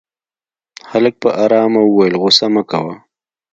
[0.91, 2.93] هلک په آرامه وويل غوسه مه کوه.